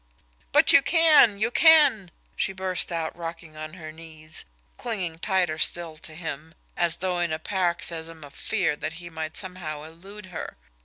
[0.51, 5.95] "But you can you can!" she burst out, rocking on her knees, clinging tighter still
[5.97, 10.57] to him, as though in a paroxysm of fear that he might somehow elude her.